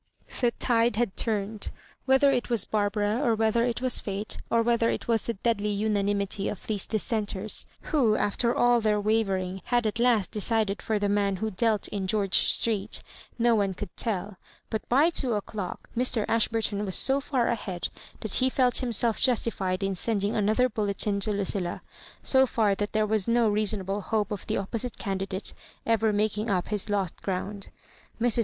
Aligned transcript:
The 0.39 0.49
tide 0.57 0.95
had 0.95 1.15
turned. 1.15 1.69
Whether 2.05 2.31
it 2.31 2.49
was 2.49 2.65
Bar 2.65 2.89
bara, 2.89 3.21
or 3.23 3.35
whether 3.35 3.63
it 3.63 3.83
was 3.83 3.99
fate, 3.99 4.39
or 4.49 4.63
whether 4.63 4.89
it 4.89 5.07
was 5.07 5.21
the 5.21 5.35
deadly 5.35 5.69
unanimity 5.69 6.49
of 6.49 6.65
these 6.65 6.87
Dissenters, 6.87 7.67
who, 7.83 8.15
after 8.15 8.55
all 8.55 8.81
their 8.81 8.99
wavering, 8.99 9.61
had 9.65 9.85
at 9.85 9.99
last 9.99 10.31
decided 10.31 10.81
for 10.81 10.97
the 10.97 11.07
man 11.07 11.35
who 11.35 11.51
"dealt" 11.51 11.87
in 11.89 12.07
Gteorge 12.07 12.33
Street— 12.49 13.03
^no 13.39 13.55
one 13.55 13.75
could 13.75 13.95
tell; 13.95 14.37
but 14.71 14.89
by 14.89 15.11
two 15.11 15.33
o'clock 15.33 15.87
Mr. 15.95 16.25
Ashburton 16.27 16.83
was 16.83 16.95
so 16.95 17.19
far 17.21 17.47
ahead 17.47 17.89
that 18.21 18.33
he 18.33 18.49
felt 18.49 18.77
himself 18.77 19.21
justified 19.21 19.83
in 19.83 19.93
sending 19.93 20.35
another 20.35 20.67
bulletin 20.67 21.19
to 21.19 21.31
Lucillar 21.31 21.81
so 22.23 22.47
far 22.47 22.73
that 22.73 22.93
there 22.93 23.05
was 23.05 23.27
no 23.27 23.47
reasonable 23.47 24.01
hope 24.01 24.31
of 24.31 24.47
the 24.47 24.55
oppo 24.55 24.79
site 24.79 24.97
candidate 24.97 25.53
ever 25.85 26.11
making 26.11 26.49
up 26.49 26.69
his 26.69 26.89
lost 26.89 27.21
ground. 27.21 27.67
Mrs. 28.19 28.39